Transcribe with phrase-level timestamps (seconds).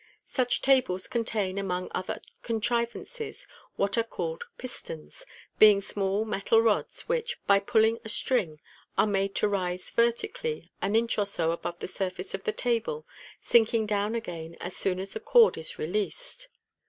[0.25, 1.09] Such tables Fig.
[1.09, 1.13] 82.
[1.13, 1.31] MODERN MAGIC.
[1.35, 1.53] 18?
[1.53, 5.25] contain, among other contrivances, what are called "pistons,"
[5.59, 8.59] being small metal rods, which, by pulling a string,
[8.97, 12.51] are made to rise verti cally an inch or so above the surface of the
[12.51, 13.05] table,
[13.43, 16.47] sinking down again as soon as the cord is released.